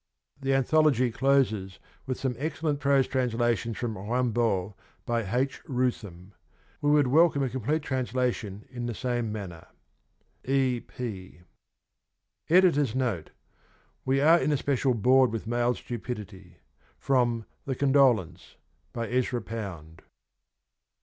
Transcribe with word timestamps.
* 0.23 0.41
The 0.41 0.55
anthology 0.55 1.11
closes 1.11 1.77
with 2.07 2.19
some 2.19 2.33
excellent 2.39 2.79
prose 2.79 3.07
transla 3.07 3.55
tions 3.55 3.77
from 3.77 3.95
Rimbaud 3.95 4.73
by 5.05 5.21
H. 5.21 5.61
Rootham. 5.65 6.31
We 6.81 6.89
would 6.89 7.05
welcome 7.05 7.43
a 7.43 7.49
complete 7.51 7.83
translation 7.83 8.65
in 8.71 8.87
the 8.87 8.95
same 8.95 9.31
manner. 9.31 9.67
E. 10.43 10.79
P. 10.79 11.41
Editor's 12.49 12.95
Note: 12.95 13.29
—*' 13.83 14.03
We 14.03 14.19
are 14.21 14.39
in 14.39 14.51
especial 14.51 14.95
bored 14.95 15.31
with 15.31 15.45
male 15.45 15.75
stupidity.' 15.75 16.57
From' 16.97 17.45
The 17.67 17.75
Condolence' 17.75 18.55
by 18.93 19.07
Ezra 19.07 19.43
Pound. 19.43 20.01